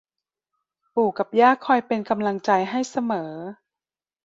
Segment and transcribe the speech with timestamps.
[0.95, 3.31] ปู่กับย่าคอยเป็นกำลังใจให้เสมอ